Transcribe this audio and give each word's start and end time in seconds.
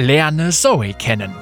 Lerne 0.00 0.50
Zoe 0.52 0.94
kennen. 0.94 1.34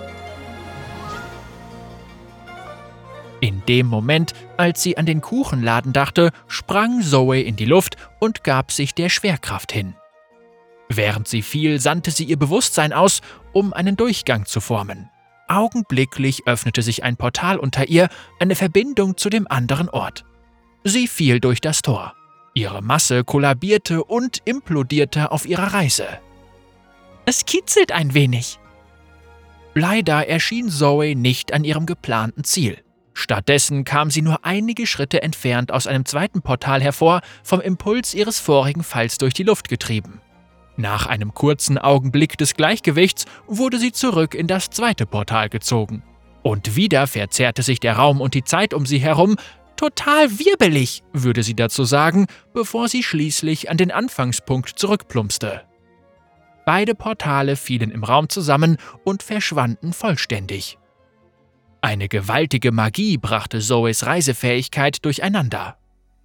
In 3.42 3.62
dem 3.68 3.86
Moment, 3.86 4.32
als 4.56 4.82
sie 4.82 4.96
an 4.96 5.04
den 5.04 5.20
Kuchenladen 5.20 5.92
dachte, 5.92 6.30
sprang 6.48 7.02
Zoe 7.02 7.42
in 7.42 7.56
die 7.56 7.66
Luft 7.66 7.98
und 8.18 8.44
gab 8.44 8.72
sich 8.72 8.94
der 8.94 9.10
Schwerkraft 9.10 9.72
hin. 9.72 9.94
Während 10.88 11.28
sie 11.28 11.42
fiel, 11.42 11.80
sandte 11.80 12.10
sie 12.10 12.24
ihr 12.24 12.38
Bewusstsein 12.38 12.94
aus, 12.94 13.20
um 13.52 13.74
einen 13.74 13.96
Durchgang 13.96 14.46
zu 14.46 14.62
formen. 14.62 15.10
Augenblicklich 15.48 16.46
öffnete 16.46 16.80
sich 16.80 17.04
ein 17.04 17.18
Portal 17.18 17.58
unter 17.58 17.88
ihr, 17.88 18.08
eine 18.40 18.54
Verbindung 18.54 19.18
zu 19.18 19.28
dem 19.28 19.46
anderen 19.50 19.90
Ort. 19.90 20.24
Sie 20.82 21.08
fiel 21.08 21.40
durch 21.40 21.60
das 21.60 21.82
Tor. 21.82 22.14
Ihre 22.54 22.80
Masse 22.80 23.22
kollabierte 23.22 24.02
und 24.02 24.38
implodierte 24.46 25.30
auf 25.30 25.44
ihrer 25.44 25.74
Reise. 25.74 26.06
Es 27.28 27.44
kitzelt 27.44 27.90
ein 27.90 28.14
wenig. 28.14 28.60
Leider 29.74 30.28
erschien 30.28 30.70
Zoe 30.70 31.16
nicht 31.16 31.52
an 31.52 31.64
ihrem 31.64 31.84
geplanten 31.84 32.44
Ziel. 32.44 32.78
Stattdessen 33.14 33.82
kam 33.82 34.12
sie 34.12 34.22
nur 34.22 34.44
einige 34.44 34.86
Schritte 34.86 35.22
entfernt 35.22 35.72
aus 35.72 35.88
einem 35.88 36.04
zweiten 36.04 36.40
Portal 36.40 36.80
hervor, 36.80 37.22
vom 37.42 37.60
Impuls 37.60 38.14
ihres 38.14 38.38
vorigen 38.38 38.84
Falls 38.84 39.18
durch 39.18 39.34
die 39.34 39.42
Luft 39.42 39.68
getrieben. 39.68 40.20
Nach 40.76 41.06
einem 41.06 41.34
kurzen 41.34 41.78
Augenblick 41.78 42.38
des 42.38 42.54
Gleichgewichts 42.54 43.24
wurde 43.48 43.80
sie 43.80 43.90
zurück 43.90 44.36
in 44.36 44.46
das 44.46 44.70
zweite 44.70 45.04
Portal 45.04 45.48
gezogen. 45.48 46.04
Und 46.44 46.76
wieder 46.76 47.08
verzerrte 47.08 47.64
sich 47.64 47.80
der 47.80 47.96
Raum 47.96 48.20
und 48.20 48.34
die 48.34 48.44
Zeit 48.44 48.72
um 48.72 48.86
sie 48.86 48.98
herum, 48.98 49.36
total 49.74 50.38
wirbelig, 50.38 51.02
würde 51.12 51.42
sie 51.42 51.56
dazu 51.56 51.82
sagen, 51.82 52.26
bevor 52.54 52.86
sie 52.88 53.02
schließlich 53.02 53.68
an 53.68 53.78
den 53.78 53.90
Anfangspunkt 53.90 54.78
zurückplumpste. 54.78 55.62
Beide 56.66 56.96
Portale 56.96 57.54
fielen 57.54 57.92
im 57.92 58.02
Raum 58.02 58.28
zusammen 58.28 58.76
und 59.04 59.22
verschwanden 59.22 59.92
vollständig. 59.92 60.78
Eine 61.80 62.08
gewaltige 62.08 62.72
Magie 62.72 63.18
brachte 63.18 63.60
Zoes 63.60 64.04
Reisefähigkeit 64.04 65.04
durcheinander. 65.04 65.78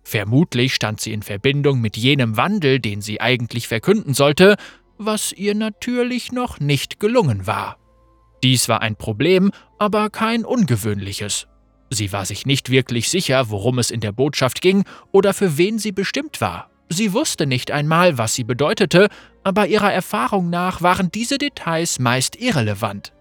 Vermutlich 0.03 0.73
stand 0.73 0.99
sie 0.99 1.13
in 1.13 1.21
Verbindung 1.21 1.79
mit 1.79 1.95
jenem 1.95 2.37
Wandel, 2.37 2.79
den 2.79 3.01
sie 3.01 3.21
eigentlich 3.21 3.67
verkünden 3.67 4.15
sollte, 4.15 4.55
was 4.97 5.31
ihr 5.31 5.53
natürlich 5.53 6.31
noch 6.31 6.59
nicht 6.59 6.99
gelungen 6.99 7.45
war. 7.45 7.77
Dies 8.41 8.67
war 8.67 8.81
ein 8.81 8.95
Problem, 8.95 9.51
aber 9.77 10.09
kein 10.09 10.43
ungewöhnliches. 10.43 11.47
Sie 11.91 12.11
war 12.11 12.25
sich 12.25 12.47
nicht 12.47 12.71
wirklich 12.71 13.09
sicher, 13.09 13.51
worum 13.51 13.77
es 13.77 13.91
in 13.91 13.99
der 13.99 14.11
Botschaft 14.11 14.61
ging 14.61 14.85
oder 15.11 15.35
für 15.35 15.59
wen 15.59 15.77
sie 15.77 15.91
bestimmt 15.91 16.41
war. 16.41 16.70
Sie 16.93 17.13
wusste 17.13 17.47
nicht 17.47 17.71
einmal, 17.71 18.17
was 18.17 18.35
sie 18.35 18.43
bedeutete, 18.43 19.07
aber 19.45 19.67
ihrer 19.67 19.93
Erfahrung 19.93 20.49
nach 20.49 20.81
waren 20.81 21.09
diese 21.09 21.37
Details 21.37 21.99
meist 21.99 22.35
irrelevant. 22.35 23.13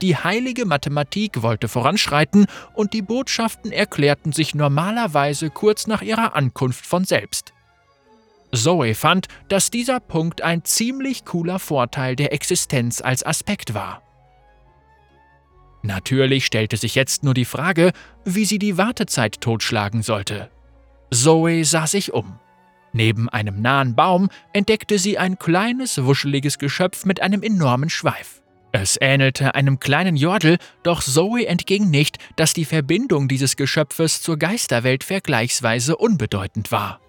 Die 0.00 0.16
heilige 0.16 0.64
Mathematik 0.64 1.42
wollte 1.42 1.68
voranschreiten 1.68 2.46
und 2.72 2.94
die 2.94 3.02
Botschaften 3.02 3.70
erklärten 3.70 4.32
sich 4.32 4.54
normalerweise 4.54 5.50
kurz 5.50 5.86
nach 5.86 6.00
ihrer 6.00 6.34
Ankunft 6.36 6.86
von 6.86 7.04
selbst. 7.04 7.52
Zoe 8.54 8.94
fand, 8.94 9.28
dass 9.50 9.70
dieser 9.70 10.00
Punkt 10.00 10.40
ein 10.40 10.64
ziemlich 10.64 11.26
cooler 11.26 11.58
Vorteil 11.58 12.16
der 12.16 12.32
Existenz 12.32 13.02
als 13.02 13.26
Aspekt 13.26 13.74
war. 13.74 14.00
Natürlich 15.82 16.46
stellte 16.46 16.78
sich 16.78 16.94
jetzt 16.94 17.24
nur 17.24 17.34
die 17.34 17.44
Frage, 17.44 17.92
wie 18.24 18.46
sie 18.46 18.58
die 18.58 18.78
Wartezeit 18.78 19.42
totschlagen 19.42 20.00
sollte. 20.00 20.50
Zoe 21.10 21.66
sah 21.66 21.86
sich 21.86 22.14
um. 22.14 22.38
Neben 22.92 23.28
einem 23.28 23.60
nahen 23.60 23.94
Baum 23.94 24.30
entdeckte 24.52 24.98
sie 24.98 25.18
ein 25.18 25.38
kleines, 25.38 26.04
wuscheliges 26.04 26.58
Geschöpf 26.58 27.04
mit 27.04 27.20
einem 27.20 27.42
enormen 27.42 27.90
Schweif. 27.90 28.42
Es 28.72 28.98
ähnelte 29.00 29.54
einem 29.54 29.80
kleinen 29.80 30.16
Jordel, 30.16 30.58
doch 30.82 31.02
Zoe 31.02 31.46
entging 31.46 31.90
nicht, 31.90 32.18
dass 32.36 32.52
die 32.52 32.66
Verbindung 32.66 33.28
dieses 33.28 33.56
Geschöpfes 33.56 34.20
zur 34.20 34.36
Geisterwelt 34.36 35.04
vergleichsweise 35.04 35.96
unbedeutend 35.96 36.70
war. 36.70 37.00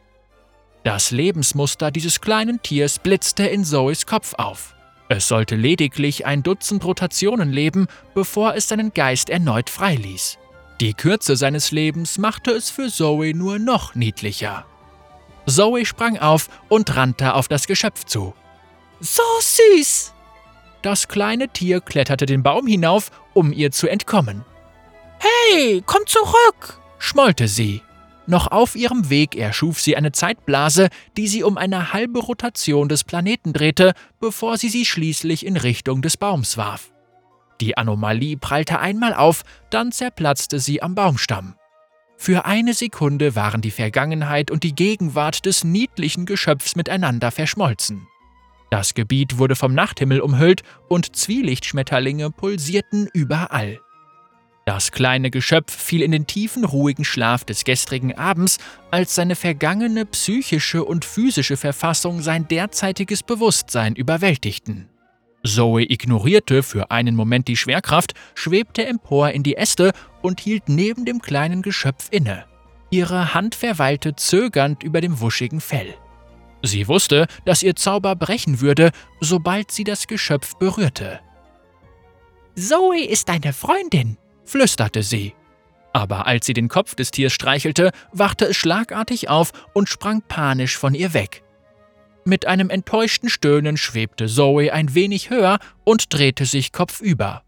Das 0.83 1.11
Lebensmuster 1.11 1.91
dieses 1.91 2.21
kleinen 2.21 2.61
Tiers 2.61 2.99
blitzte 2.99 3.45
in 3.45 3.65
Zoes 3.65 4.05
Kopf 4.05 4.35
auf. 4.35 4.75
Es 5.09 5.27
sollte 5.27 5.55
lediglich 5.55 6.25
ein 6.25 6.43
Dutzend 6.43 6.85
Rotationen 6.85 7.51
leben, 7.51 7.87
bevor 8.13 8.55
es 8.55 8.69
seinen 8.69 8.93
Geist 8.93 9.29
erneut 9.29 9.69
freiließ. 9.69 10.37
Die 10.79 10.93
Kürze 10.93 11.35
seines 11.35 11.71
Lebens 11.71 12.17
machte 12.17 12.51
es 12.51 12.69
für 12.69 12.87
Zoe 12.87 13.33
nur 13.33 13.59
noch 13.59 13.95
niedlicher. 13.95 14.65
Zoe 15.45 15.85
sprang 15.85 16.17
auf 16.17 16.49
und 16.67 16.95
rannte 16.95 17.33
auf 17.33 17.47
das 17.47 17.67
Geschöpf 17.67 18.05
zu. 18.05 18.33
So 18.99 19.23
süß! 19.39 20.13
Das 20.81 21.07
kleine 21.07 21.49
Tier 21.49 21.81
kletterte 21.81 22.25
den 22.25 22.43
Baum 22.43 22.67
hinauf, 22.67 23.11
um 23.33 23.51
ihr 23.51 23.71
zu 23.71 23.87
entkommen. 23.87 24.45
Hey, 25.19 25.83
komm 25.85 26.05
zurück! 26.05 26.79
schmollte 26.99 27.47
sie. 27.47 27.81
Noch 28.27 28.47
auf 28.47 28.75
ihrem 28.75 29.09
Weg 29.09 29.35
erschuf 29.35 29.81
sie 29.81 29.97
eine 29.97 30.11
Zeitblase, 30.11 30.89
die 31.17 31.27
sie 31.27 31.43
um 31.43 31.57
eine 31.57 31.93
halbe 31.93 32.19
Rotation 32.19 32.87
des 32.87 33.03
Planeten 33.03 33.53
drehte, 33.53 33.93
bevor 34.19 34.57
sie 34.57 34.69
sie 34.69 34.85
schließlich 34.85 35.45
in 35.45 35.57
Richtung 35.57 36.01
des 36.01 36.15
Baums 36.15 36.55
warf. 36.55 36.91
Die 37.59 37.75
Anomalie 37.75 38.37
prallte 38.37 38.79
einmal 38.79 39.13
auf, 39.13 39.43
dann 39.69 39.91
zerplatzte 39.91 40.59
sie 40.59 40.81
am 40.81 40.95
Baumstamm. 40.95 41.55
Für 42.21 42.43
eine 42.43 42.73
Sekunde 42.73 43.33
waren 43.37 43.61
die 43.61 43.71
Vergangenheit 43.71 44.51
und 44.51 44.63
die 44.63 44.75
Gegenwart 44.75 45.45
des 45.45 45.63
niedlichen 45.63 46.25
Geschöpfs 46.25 46.75
miteinander 46.75 47.31
verschmolzen. 47.31 48.07
Das 48.69 48.93
Gebiet 48.93 49.37
wurde 49.37 49.55
vom 49.55 49.73
Nachthimmel 49.73 50.19
umhüllt 50.19 50.63
und 50.89 51.15
Zwielichtschmetterlinge 51.15 52.29
pulsierten 52.29 53.07
überall. 53.13 53.79
Das 54.65 54.91
kleine 54.91 55.31
Geschöpf 55.31 55.73
fiel 55.73 56.01
in 56.01 56.11
den 56.11 56.27
tiefen, 56.27 56.65
ruhigen 56.65 57.05
Schlaf 57.05 57.45
des 57.45 57.63
gestrigen 57.63 58.13
Abends, 58.17 58.57
als 58.91 59.15
seine 59.15 59.37
vergangene 59.37 60.05
psychische 60.05 60.83
und 60.83 61.05
physische 61.05 61.55
Verfassung 61.55 62.21
sein 62.21 62.49
derzeitiges 62.49 63.23
Bewusstsein 63.23 63.95
überwältigten. 63.95 64.89
Zoe 65.45 65.89
ignorierte 65.89 66.63
für 66.63 66.91
einen 66.91 67.15
Moment 67.15 67.47
die 67.47 67.55
Schwerkraft, 67.55 68.13
schwebte 68.35 68.85
empor 68.85 69.31
in 69.31 69.43
die 69.43 69.55
Äste 69.55 69.93
und 70.21 70.39
hielt 70.39 70.69
neben 70.69 71.05
dem 71.05 71.21
kleinen 71.21 71.61
Geschöpf 71.61 72.07
inne. 72.11 72.45
Ihre 72.89 73.33
Hand 73.33 73.55
verweilte 73.55 74.15
zögernd 74.15 74.83
über 74.83 75.01
dem 75.01 75.19
wuschigen 75.19 75.61
Fell. 75.61 75.95
Sie 76.61 76.87
wusste, 76.87 77.27
dass 77.45 77.63
ihr 77.63 77.75
Zauber 77.75 78.15
brechen 78.15 78.61
würde, 78.61 78.91
sobald 79.21 79.71
sie 79.71 79.83
das 79.83 80.07
Geschöpf 80.07 80.55
berührte. 80.55 81.19
Zoe 82.55 83.05
ist 83.05 83.29
deine 83.29 83.53
Freundin, 83.53 84.17
flüsterte 84.43 85.03
sie. 85.03 85.33
Aber 85.93 86.27
als 86.27 86.45
sie 86.45 86.53
den 86.53 86.67
Kopf 86.67 86.95
des 86.95 87.11
Tiers 87.11 87.33
streichelte, 87.33 87.91
wachte 88.11 88.45
es 88.45 88.57
schlagartig 88.57 89.29
auf 89.29 89.51
und 89.73 89.89
sprang 89.89 90.21
panisch 90.27 90.77
von 90.77 90.93
ihr 90.93 91.13
weg. 91.13 91.43
Mit 92.25 92.45
einem 92.45 92.69
enttäuschten 92.69 93.29
Stöhnen 93.29 93.77
schwebte 93.77 94.27
Zoe 94.27 94.71
ein 94.71 94.93
wenig 94.93 95.29
höher 95.29 95.59
und 95.83 96.13
drehte 96.13 96.45
sich 96.45 96.71
kopfüber. 96.73 97.43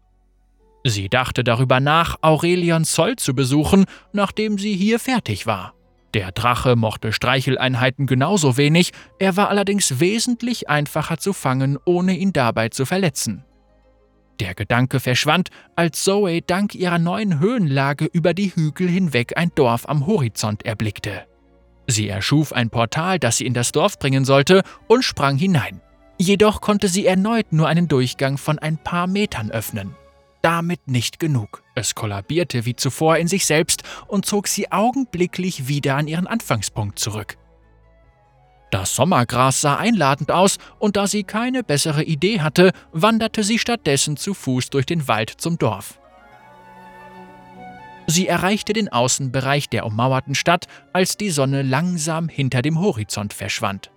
Sie 0.84 1.08
dachte 1.08 1.44
darüber 1.44 1.80
nach, 1.80 2.16
Aurelion 2.22 2.84
Zoll 2.84 3.16
zu 3.16 3.34
besuchen, 3.34 3.84
nachdem 4.12 4.58
sie 4.58 4.74
hier 4.74 4.98
fertig 4.98 5.46
war. 5.46 5.74
Der 6.14 6.32
Drache 6.32 6.76
mochte 6.76 7.12
Streicheleinheiten 7.12 8.06
genauso 8.06 8.56
wenig, 8.56 8.92
er 9.18 9.36
war 9.36 9.48
allerdings 9.48 10.00
wesentlich 10.00 10.68
einfacher 10.68 11.18
zu 11.18 11.32
fangen, 11.32 11.78
ohne 11.86 12.16
ihn 12.16 12.32
dabei 12.32 12.68
zu 12.68 12.84
verletzen. 12.84 13.44
Der 14.40 14.54
Gedanke 14.54 14.98
verschwand, 14.98 15.48
als 15.76 16.02
Zoe 16.02 16.42
dank 16.42 16.74
ihrer 16.74 16.98
neuen 16.98 17.38
Höhenlage 17.38 18.06
über 18.06 18.34
die 18.34 18.54
Hügel 18.54 18.88
hinweg 18.88 19.36
ein 19.36 19.52
Dorf 19.54 19.88
am 19.88 20.06
Horizont 20.06 20.66
erblickte. 20.66 21.26
Sie 21.86 22.08
erschuf 22.08 22.52
ein 22.52 22.68
Portal, 22.68 23.18
das 23.18 23.38
sie 23.38 23.46
in 23.46 23.54
das 23.54 23.72
Dorf 23.72 23.98
bringen 23.98 24.24
sollte, 24.24 24.62
und 24.88 25.04
sprang 25.04 25.36
hinein. 25.36 25.80
Jedoch 26.18 26.60
konnte 26.60 26.88
sie 26.88 27.06
erneut 27.06 27.52
nur 27.52 27.68
einen 27.68 27.88
Durchgang 27.88 28.36
von 28.36 28.58
ein 28.58 28.78
paar 28.78 29.06
Metern 29.06 29.50
öffnen 29.50 29.94
damit 30.42 30.88
nicht 30.88 31.18
genug. 31.18 31.62
Es 31.74 31.94
kollabierte 31.94 32.66
wie 32.66 32.76
zuvor 32.76 33.16
in 33.16 33.28
sich 33.28 33.46
selbst 33.46 33.82
und 34.08 34.26
zog 34.26 34.48
sie 34.48 34.70
augenblicklich 34.70 35.68
wieder 35.68 35.96
an 35.96 36.08
ihren 36.08 36.26
Anfangspunkt 36.26 36.98
zurück. 36.98 37.38
Das 38.72 38.96
Sommergras 38.96 39.60
sah 39.60 39.76
einladend 39.76 40.32
aus, 40.32 40.56
und 40.78 40.96
da 40.96 41.06
sie 41.06 41.24
keine 41.24 41.62
bessere 41.62 42.02
Idee 42.04 42.40
hatte, 42.40 42.72
wanderte 42.90 43.44
sie 43.44 43.58
stattdessen 43.58 44.16
zu 44.16 44.34
Fuß 44.34 44.70
durch 44.70 44.86
den 44.86 45.08
Wald 45.08 45.30
zum 45.30 45.58
Dorf. 45.58 46.00
Sie 48.06 48.26
erreichte 48.26 48.72
den 48.72 48.88
Außenbereich 48.90 49.68
der 49.68 49.86
ummauerten 49.86 50.34
Stadt, 50.34 50.66
als 50.92 51.16
die 51.16 51.30
Sonne 51.30 51.62
langsam 51.62 52.28
hinter 52.28 52.62
dem 52.62 52.80
Horizont 52.80 53.32
verschwand. 53.32 53.91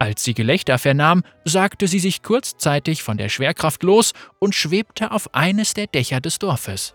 Als 0.00 0.24
sie 0.24 0.32
Gelächter 0.32 0.78
vernahm, 0.78 1.24
sagte 1.44 1.86
sie 1.86 1.98
sich 1.98 2.22
kurzzeitig 2.22 3.02
von 3.02 3.18
der 3.18 3.28
Schwerkraft 3.28 3.82
los 3.82 4.14
und 4.38 4.54
schwebte 4.54 5.10
auf 5.10 5.34
eines 5.34 5.74
der 5.74 5.88
Dächer 5.88 6.22
des 6.22 6.38
Dorfes. 6.38 6.94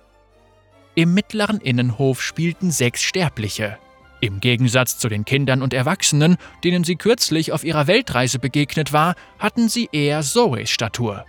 Im 0.95 1.13
mittleren 1.13 1.61
Innenhof 1.61 2.19
spielten 2.19 2.71
sechs 2.71 3.03
Sterbliche. 3.03 3.77
Im 4.21 4.39
Gegensatz 4.39 4.97
zu 4.97 5.07
den 5.07 5.23
Kindern 5.23 5.61
und 5.61 5.71
Erwachsenen, 5.75 6.37
denen 6.63 6.83
sie 6.83 6.95
kürzlich 6.95 7.51
auf 7.51 7.63
ihrer 7.63 7.85
Weltreise 7.85 8.39
begegnet 8.39 8.91
war, 8.91 9.13
hatten 9.37 9.69
sie 9.69 9.87
eher 9.91 10.23
Zoes 10.23 10.71
Statur. 10.71 11.25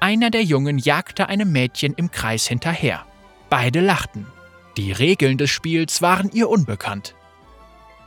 Einer 0.00 0.30
der 0.30 0.42
Jungen 0.42 0.78
jagte 0.78 1.28
einem 1.28 1.52
Mädchen 1.52 1.94
im 1.94 2.10
Kreis 2.10 2.48
hinterher. 2.48 3.06
Beide 3.50 3.80
lachten. 3.80 4.26
Die 4.76 4.90
Regeln 4.90 5.38
des 5.38 5.50
Spiels 5.50 6.02
waren 6.02 6.32
ihr 6.32 6.48
unbekannt. 6.48 7.14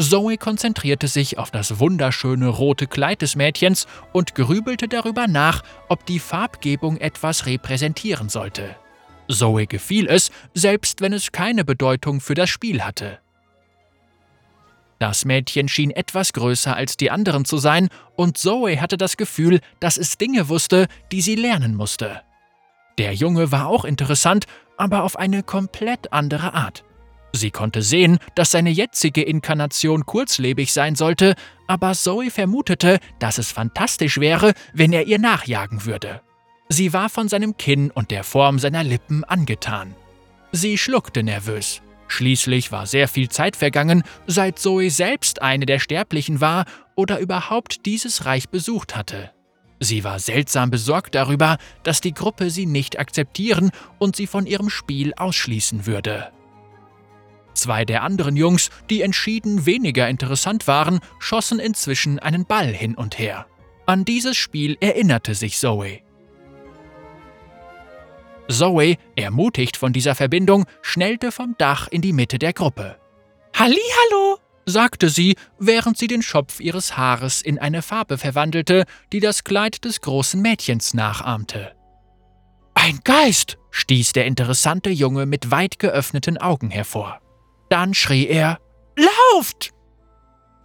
Zoe 0.02 0.38
konzentrierte 0.38 1.08
sich 1.08 1.38
auf 1.38 1.52
das 1.52 1.80
wunderschöne 1.80 2.48
rote 2.48 2.88
Kleid 2.88 3.22
des 3.22 3.36
Mädchens 3.36 3.88
und 4.14 4.36
grübelte 4.36 4.88
darüber 4.88 5.28
nach, 5.28 5.64
ob 5.90 6.06
die 6.06 6.20
Farbgebung 6.20 6.98
etwas 6.98 7.46
repräsentieren 7.46 8.30
sollte. 8.30 8.76
Zoe 9.30 9.68
gefiel 9.68 10.08
es, 10.08 10.32
selbst 10.54 11.02
wenn 11.02 11.14
es 11.14 11.32
keine 11.32 11.64
Bedeutung 11.64 12.20
für 12.20 12.34
das 12.34 12.50
Spiel 12.50 12.84
hatte. 12.84 13.20
Das 15.00 15.26
Mädchen 15.26 15.68
schien 15.68 15.92
etwas 15.92 16.32
größer 16.34 16.76
als 16.76 16.96
die 16.96 17.12
anderen 17.12 17.44
zu 17.46 17.58
sein, 17.58 17.90
und 18.16 18.38
Zoe 18.38 18.80
hatte 18.80 18.98
das 18.98 19.18
Gefühl, 19.18 19.60
dass 19.80 19.98
es 19.98 20.18
Dinge 20.18 20.48
wusste, 20.48 20.88
die 21.12 21.22
sie 21.22 21.36
lernen 21.36 21.76
musste. 21.76 22.22
Der 22.98 23.14
Junge 23.14 23.52
war 23.52 23.68
auch 23.68 23.84
interessant, 23.84 24.46
aber 24.78 25.04
auf 25.04 25.18
eine 25.18 25.44
komplett 25.44 26.14
andere 26.14 26.54
Art. 26.54 26.84
Sie 27.34 27.52
konnte 27.52 27.82
sehen, 27.82 28.20
dass 28.36 28.52
seine 28.52 28.70
jetzige 28.70 29.22
Inkarnation 29.22 30.06
kurzlebig 30.06 30.74
sein 30.74 30.96
sollte, 30.96 31.36
aber 31.68 31.94
Zoe 31.94 32.30
vermutete, 32.30 33.00
dass 33.20 33.38
es 33.38 33.52
fantastisch 33.52 34.20
wäre, 34.20 34.54
wenn 34.74 34.92
er 34.92 35.08
ihr 35.08 35.20
nachjagen 35.20 35.86
würde. 35.86 36.22
Sie 36.70 36.94
war 36.94 37.10
von 37.10 37.28
seinem 37.28 37.58
Kinn 37.58 37.92
und 37.92 38.12
der 38.12 38.24
Form 38.24 38.60
seiner 38.60 38.84
Lippen 38.84 39.24
angetan. 39.24 39.96
Sie 40.52 40.78
schluckte 40.78 41.24
nervös. 41.24 41.82
Schließlich 42.08 42.74
war 42.74 42.88
sehr 42.88 43.08
viel 43.08 43.30
Zeit 43.30 43.56
vergangen, 43.56 44.04
seit 44.28 44.60
Zoe 44.60 44.90
selbst 44.90 45.42
eine 45.42 45.66
der 45.66 45.80
Sterblichen 45.80 46.42
war 46.42 46.66
oder 46.96 47.20
überhaupt 47.20 47.86
dieses 47.86 48.26
Reich 48.26 48.50
besucht 48.50 48.96
hatte. 48.98 49.32
Sie 49.80 50.04
war 50.04 50.20
seltsam 50.20 50.70
besorgt 50.70 51.16
darüber, 51.16 51.58
dass 51.84 52.02
die 52.02 52.14
Gruppe 52.14 52.50
sie 52.50 52.66
nicht 52.66 53.00
akzeptieren 53.00 53.72
und 53.98 54.16
sie 54.16 54.28
von 54.28 54.46
ihrem 54.46 54.70
Spiel 54.70 55.14
ausschließen 55.16 55.86
würde. 55.86 56.32
Zwei 57.54 57.86
der 57.86 58.04
anderen 58.04 58.36
Jungs, 58.36 58.70
die 58.90 59.02
entschieden 59.02 59.66
weniger 59.66 60.08
interessant 60.08 60.68
waren, 60.68 61.00
schossen 61.20 61.60
inzwischen 61.60 62.20
einen 62.20 62.46
Ball 62.46 62.68
hin 62.68 62.96
und 62.96 63.20
her. 63.20 63.46
An 63.86 64.06
dieses 64.06 64.38
Spiel 64.38 64.78
erinnerte 64.80 65.36
sich 65.36 65.58
Zoe. 65.58 66.02
Zoe, 68.48 68.98
ermutigt 69.16 69.78
von 69.78 69.94
dieser 69.94 70.16
Verbindung, 70.16 70.66
schnellte 70.82 71.32
vom 71.32 71.56
Dach 71.58 71.88
in 71.88 72.02
die 72.02 72.14
Mitte 72.14 72.40
der 72.40 72.54
Gruppe. 72.54 72.98
Hallihallo, 73.56 74.40
sagte 74.66 75.10
sie, 75.10 75.36
während 75.60 75.98
sie 75.98 76.08
den 76.08 76.22
Schopf 76.22 76.60
ihres 76.60 76.98
Haares 76.98 77.42
in 77.42 77.60
eine 77.60 77.82
Farbe 77.82 78.18
verwandelte, 78.18 78.86
die 79.12 79.20
das 79.20 79.44
Kleid 79.44 79.86
des 79.86 80.02
großen 80.02 80.42
Mädchens 80.42 80.94
nachahmte. 80.94 81.74
Ein 82.74 83.00
Geist, 83.04 83.58
stieß 83.72 84.14
der 84.14 84.26
interessante 84.26 84.90
Junge 84.90 85.26
mit 85.26 85.52
weit 85.52 85.80
geöffneten 85.80 86.38
Augen 86.38 86.72
hervor. 86.72 87.21
Dann 87.72 87.94
schrie 87.94 88.28
er 88.28 88.60
Lauft! 88.98 89.72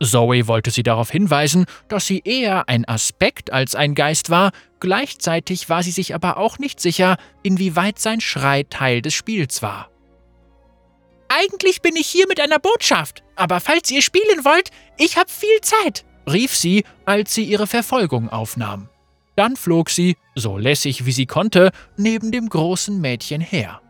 Zoe 0.02 0.48
wollte 0.48 0.72
sie 0.72 0.82
darauf 0.82 1.08
hinweisen, 1.08 1.66
dass 1.88 2.04
sie 2.04 2.20
eher 2.24 2.68
ein 2.68 2.84
Aspekt 2.84 3.52
als 3.52 3.76
ein 3.76 3.94
Geist 3.94 4.28
war, 4.28 4.50
gleichzeitig 4.80 5.68
war 5.68 5.84
sie 5.84 5.92
sich 5.92 6.16
aber 6.16 6.36
auch 6.36 6.58
nicht 6.58 6.80
sicher, 6.80 7.16
inwieweit 7.44 8.00
sein 8.00 8.20
Schrei 8.20 8.64
Teil 8.64 9.02
des 9.02 9.14
Spiels 9.14 9.62
war. 9.62 9.88
Eigentlich 11.28 11.80
bin 11.80 11.94
ich 11.94 12.08
hier 12.08 12.26
mit 12.26 12.40
einer 12.40 12.58
Botschaft, 12.58 13.22
aber 13.36 13.60
falls 13.60 13.88
ihr 13.92 14.02
spielen 14.02 14.44
wollt, 14.44 14.70
ich 14.98 15.16
hab 15.16 15.30
viel 15.30 15.60
Zeit, 15.62 16.04
rief 16.28 16.56
sie, 16.56 16.84
als 17.04 17.34
sie 17.34 17.44
ihre 17.44 17.68
Verfolgung 17.68 18.30
aufnahm. 18.30 18.88
Dann 19.36 19.54
flog 19.54 19.90
sie, 19.90 20.16
so 20.34 20.58
lässig 20.58 21.06
wie 21.06 21.12
sie 21.12 21.26
konnte, 21.26 21.70
neben 21.96 22.32
dem 22.32 22.48
großen 22.48 23.00
Mädchen 23.00 23.40
her. 23.40 23.80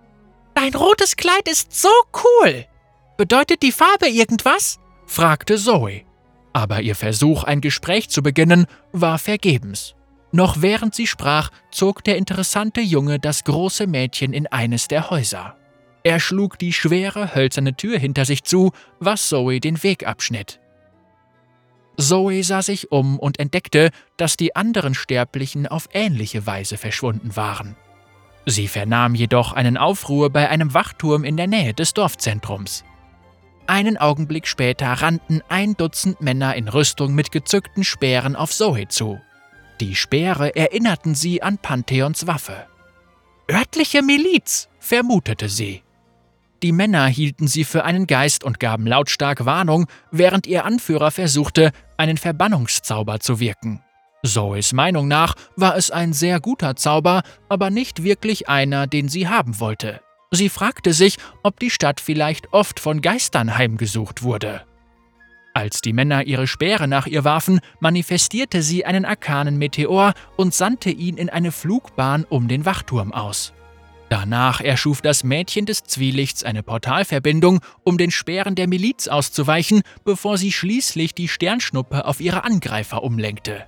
Dein 0.54 0.74
rotes 0.74 1.16
Kleid 1.16 1.48
ist 1.48 1.74
so 1.74 1.88
cool! 2.12 2.66
Bedeutet 3.16 3.62
die 3.62 3.72
Farbe 3.72 4.08
irgendwas? 4.08 4.78
fragte 5.06 5.56
Zoe. 5.56 6.02
Aber 6.52 6.80
ihr 6.80 6.94
Versuch, 6.94 7.44
ein 7.44 7.60
Gespräch 7.60 8.08
zu 8.10 8.22
beginnen, 8.22 8.66
war 8.92 9.18
vergebens. 9.18 9.94
Noch 10.32 10.60
während 10.60 10.94
sie 10.94 11.06
sprach, 11.06 11.50
zog 11.70 12.04
der 12.04 12.16
interessante 12.16 12.80
Junge 12.80 13.18
das 13.18 13.44
große 13.44 13.86
Mädchen 13.86 14.32
in 14.32 14.46
eines 14.46 14.88
der 14.88 15.10
Häuser. 15.10 15.56
Er 16.02 16.20
schlug 16.20 16.58
die 16.58 16.72
schwere, 16.72 17.34
hölzerne 17.34 17.74
Tür 17.74 17.98
hinter 17.98 18.24
sich 18.24 18.44
zu, 18.44 18.72
was 19.00 19.28
Zoe 19.28 19.60
den 19.60 19.82
Weg 19.82 20.06
abschnitt. 20.06 20.60
Zoe 21.98 22.42
sah 22.44 22.62
sich 22.62 22.92
um 22.92 23.18
und 23.18 23.38
entdeckte, 23.38 23.90
dass 24.16 24.36
die 24.36 24.54
anderen 24.54 24.94
Sterblichen 24.94 25.66
auf 25.66 25.88
ähnliche 25.92 26.46
Weise 26.46 26.76
verschwunden 26.76 27.34
waren. 27.36 27.76
Sie 28.44 28.68
vernahm 28.68 29.14
jedoch 29.14 29.52
einen 29.52 29.76
Aufruhr 29.76 30.30
bei 30.30 30.48
einem 30.48 30.74
Wachturm 30.74 31.24
in 31.24 31.36
der 31.36 31.48
Nähe 31.48 31.74
des 31.74 31.94
Dorfzentrums. 31.94 32.84
Einen 33.66 33.96
Augenblick 33.96 34.46
später 34.46 34.86
rannten 34.86 35.42
ein 35.48 35.76
Dutzend 35.76 36.20
Männer 36.20 36.54
in 36.54 36.68
Rüstung 36.68 37.14
mit 37.14 37.32
gezückten 37.32 37.82
Speeren 37.82 38.36
auf 38.36 38.52
Zoe 38.52 38.86
zu. 38.88 39.20
Die 39.80 39.96
Speere 39.96 40.54
erinnerten 40.54 41.14
sie 41.14 41.42
an 41.42 41.58
Pantheons 41.58 42.26
Waffe. 42.26 42.66
Örtliche 43.50 44.02
Miliz, 44.02 44.68
vermutete 44.78 45.48
sie. 45.48 45.82
Die 46.62 46.72
Männer 46.72 47.06
hielten 47.06 47.48
sie 47.48 47.64
für 47.64 47.84
einen 47.84 48.06
Geist 48.06 48.44
und 48.44 48.60
gaben 48.60 48.86
lautstark 48.86 49.44
Warnung, 49.44 49.86
während 50.10 50.46
ihr 50.46 50.64
Anführer 50.64 51.10
versuchte, 51.10 51.72
einen 51.96 52.16
Verbannungszauber 52.16 53.20
zu 53.20 53.40
wirken. 53.40 53.82
Zoes 54.24 54.72
Meinung 54.72 55.08
nach 55.08 55.34
war 55.56 55.76
es 55.76 55.90
ein 55.90 56.12
sehr 56.12 56.40
guter 56.40 56.76
Zauber, 56.76 57.22
aber 57.48 57.70
nicht 57.70 58.02
wirklich 58.02 58.48
einer, 58.48 58.86
den 58.86 59.08
sie 59.08 59.28
haben 59.28 59.60
wollte. 59.60 60.00
Sie 60.30 60.48
fragte 60.48 60.92
sich, 60.92 61.18
ob 61.42 61.60
die 61.60 61.70
Stadt 61.70 62.00
vielleicht 62.00 62.52
oft 62.52 62.80
von 62.80 63.00
Geistern 63.00 63.56
heimgesucht 63.56 64.22
wurde. 64.22 64.64
Als 65.54 65.80
die 65.80 65.94
Männer 65.94 66.26
ihre 66.26 66.46
Speere 66.46 66.86
nach 66.86 67.06
ihr 67.06 67.24
warfen, 67.24 67.60
manifestierte 67.80 68.60
sie 68.60 68.84
einen 68.84 69.06
arkanen 69.06 69.56
Meteor 69.56 70.12
und 70.36 70.52
sandte 70.52 70.90
ihn 70.90 71.16
in 71.16 71.30
eine 71.30 71.50
Flugbahn 71.50 72.24
um 72.24 72.46
den 72.46 72.66
Wachturm 72.66 73.12
aus. 73.12 73.54
Danach 74.08 74.60
erschuf 74.60 75.00
das 75.00 75.24
Mädchen 75.24 75.66
des 75.66 75.82
Zwielichts 75.84 76.44
eine 76.44 76.62
Portalverbindung, 76.62 77.60
um 77.84 77.98
den 77.98 78.10
Speeren 78.10 78.54
der 78.54 78.68
Miliz 78.68 79.08
auszuweichen, 79.08 79.82
bevor 80.04 80.38
sie 80.38 80.52
schließlich 80.52 81.14
die 81.14 81.28
Sternschnuppe 81.28 82.04
auf 82.04 82.20
ihre 82.20 82.44
Angreifer 82.44 83.02
umlenkte. 83.02 83.64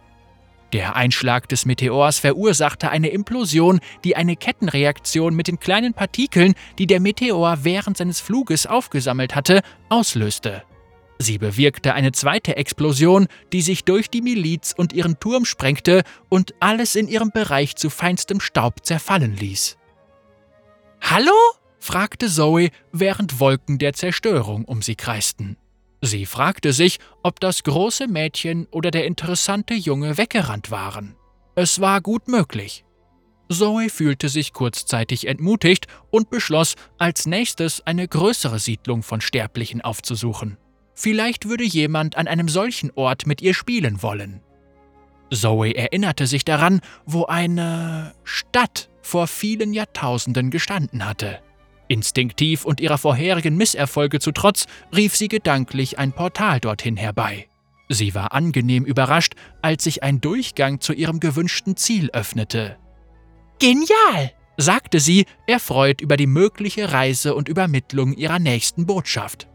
Der 0.72 0.96
Einschlag 0.96 1.48
des 1.48 1.64
Meteors 1.64 2.18
verursachte 2.18 2.90
eine 2.90 3.08
Implosion, 3.08 3.80
die 4.04 4.16
eine 4.16 4.36
Kettenreaktion 4.36 5.34
mit 5.34 5.48
den 5.48 5.58
kleinen 5.58 5.94
Partikeln, 5.94 6.54
die 6.78 6.86
der 6.86 7.00
Meteor 7.00 7.64
während 7.64 7.96
seines 7.96 8.20
Fluges 8.20 8.66
aufgesammelt 8.66 9.34
hatte, 9.34 9.62
auslöste. 9.88 10.62
Sie 11.18 11.38
bewirkte 11.38 11.94
eine 11.94 12.12
zweite 12.12 12.56
Explosion, 12.56 13.26
die 13.52 13.62
sich 13.62 13.84
durch 13.84 14.08
die 14.08 14.20
Miliz 14.20 14.74
und 14.76 14.92
ihren 14.92 15.18
Turm 15.18 15.46
sprengte 15.46 16.02
und 16.28 16.54
alles 16.60 16.94
in 16.94 17.08
ihrem 17.08 17.30
Bereich 17.30 17.74
zu 17.74 17.90
feinstem 17.90 18.38
Staub 18.40 18.84
zerfallen 18.84 19.36
ließ. 19.36 19.78
Hallo? 21.00 21.32
fragte 21.80 22.28
Zoe, 22.28 22.70
während 22.92 23.40
Wolken 23.40 23.78
der 23.78 23.94
Zerstörung 23.94 24.64
um 24.64 24.82
sie 24.82 24.96
kreisten. 24.96 25.56
Sie 26.00 26.26
fragte 26.26 26.72
sich, 26.72 26.98
ob 27.22 27.40
das 27.40 27.62
große 27.64 28.06
Mädchen 28.06 28.66
oder 28.70 28.90
der 28.90 29.06
interessante 29.06 29.74
Junge 29.74 30.16
weggerannt 30.16 30.70
waren. 30.70 31.16
Es 31.54 31.80
war 31.80 32.00
gut 32.00 32.28
möglich. 32.28 32.84
Zoe 33.50 33.88
fühlte 33.88 34.28
sich 34.28 34.52
kurzzeitig 34.52 35.26
entmutigt 35.26 35.86
und 36.10 36.30
beschloss, 36.30 36.74
als 36.98 37.26
nächstes 37.26 37.84
eine 37.86 38.06
größere 38.06 38.58
Siedlung 38.58 39.02
von 39.02 39.20
Sterblichen 39.20 39.80
aufzusuchen. 39.80 40.58
Vielleicht 40.94 41.48
würde 41.48 41.64
jemand 41.64 42.16
an 42.16 42.28
einem 42.28 42.48
solchen 42.48 42.90
Ort 42.94 43.26
mit 43.26 43.40
ihr 43.40 43.54
spielen 43.54 44.02
wollen. 44.02 44.42
Zoe 45.30 45.74
erinnerte 45.74 46.26
sich 46.26 46.44
daran, 46.44 46.80
wo 47.06 47.24
eine 47.24 48.14
Stadt 48.24 48.90
vor 49.02 49.26
vielen 49.26 49.72
Jahrtausenden 49.72 50.50
gestanden 50.50 51.04
hatte. 51.04 51.40
Instinktiv 51.88 52.64
und 52.64 52.80
ihrer 52.80 52.98
vorherigen 52.98 53.56
Misserfolge 53.56 54.20
zu 54.20 54.32
Trotz 54.32 54.66
rief 54.94 55.16
sie 55.16 55.28
gedanklich 55.28 55.98
ein 55.98 56.12
Portal 56.12 56.60
dorthin 56.60 56.96
herbei. 56.96 57.48
Sie 57.88 58.14
war 58.14 58.32
angenehm 58.32 58.84
überrascht, 58.84 59.34
als 59.62 59.84
sich 59.84 60.02
ein 60.02 60.20
Durchgang 60.20 60.80
zu 60.80 60.92
ihrem 60.92 61.20
gewünschten 61.20 61.76
Ziel 61.76 62.10
öffnete. 62.12 62.76
Genial! 63.58 64.32
sagte 64.60 64.98
sie, 64.98 65.24
erfreut 65.46 66.00
über 66.00 66.16
die 66.16 66.26
mögliche 66.26 66.92
Reise 66.92 67.34
und 67.34 67.48
Übermittlung 67.48 68.12
ihrer 68.12 68.40
nächsten 68.40 68.86
Botschaft. 68.86 69.48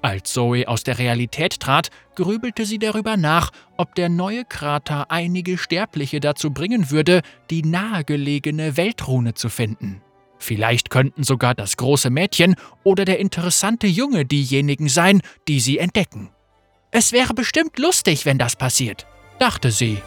Als 0.00 0.32
Zoe 0.32 0.68
aus 0.68 0.84
der 0.84 0.98
Realität 0.98 1.58
trat, 1.58 1.90
grübelte 2.14 2.64
sie 2.64 2.78
darüber 2.78 3.16
nach, 3.16 3.50
ob 3.76 3.96
der 3.96 4.08
neue 4.08 4.44
Krater 4.44 5.10
einige 5.10 5.58
Sterbliche 5.58 6.20
dazu 6.20 6.52
bringen 6.52 6.92
würde, 6.92 7.22
die 7.50 7.62
nahegelegene 7.62 8.76
Weltrune 8.76 9.34
zu 9.34 9.48
finden. 9.48 10.00
Vielleicht 10.38 10.90
könnten 10.90 11.24
sogar 11.24 11.54
das 11.54 11.76
große 11.76 12.10
Mädchen 12.10 12.54
oder 12.84 13.04
der 13.04 13.18
interessante 13.18 13.86
Junge 13.86 14.24
diejenigen 14.24 14.88
sein, 14.88 15.20
die 15.48 15.60
sie 15.60 15.78
entdecken. 15.78 16.30
Es 16.90 17.12
wäre 17.12 17.34
bestimmt 17.34 17.78
lustig, 17.78 18.24
wenn 18.24 18.38
das 18.38 18.56
passiert, 18.56 19.06
dachte 19.38 19.70
sie 19.70 19.98